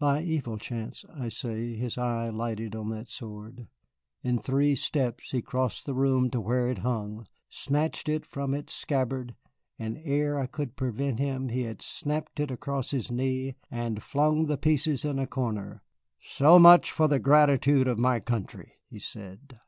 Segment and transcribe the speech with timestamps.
[0.00, 3.68] By evil chance, I say, his eye lighted on that sword.
[4.24, 8.74] In three steps he crossed the room to where it hung, snatched it from its
[8.74, 9.36] scabbard,
[9.78, 14.46] and ere I could prevent him he had snapped it across his knee and flung
[14.46, 15.80] the pieces in a corner.
[16.20, 19.60] "So much for the gratitude of my country," he said.